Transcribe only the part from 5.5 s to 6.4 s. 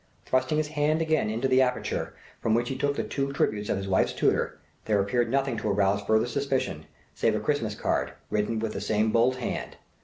to arouse further